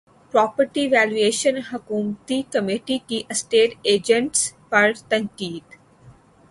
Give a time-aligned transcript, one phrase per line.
[0.33, 5.75] property valuation حکومتی committee کی estate agents پر تنقید